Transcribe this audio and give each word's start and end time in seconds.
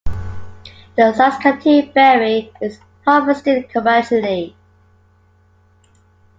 The 0.97 1.13
saskatoon 1.13 1.91
berry 1.93 2.51
is 2.59 2.79
harvested 3.05 3.69
commercially. 3.69 4.55